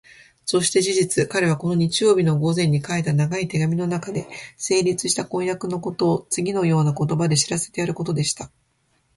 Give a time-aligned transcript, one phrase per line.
[0.47, 4.25] そして事実、彼はこの日曜日の午前に書いた長い手紙のなかで、
[4.57, 8.49] 成立した婚約のことをつぎのような言葉で知らせてやることにした。